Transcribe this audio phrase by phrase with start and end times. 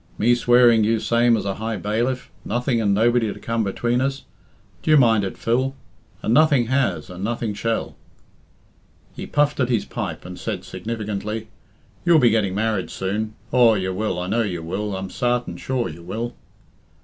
[0.17, 4.23] Me swearing you same as a high bailiff nothing and nobody to come between us
[4.81, 5.75] d'ye mind it, Phil?
[6.23, 7.95] And nothing has, and nothing shall."
[9.15, 11.49] He puffed at his pipe, and said significantly,
[12.03, 13.35] "You'll be getting married soon.
[13.51, 16.33] Aw, you will, I know you will, I'm sarten sure you will."